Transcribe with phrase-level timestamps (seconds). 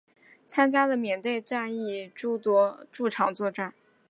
[0.47, 3.71] 参加了缅甸战役的诸场作战。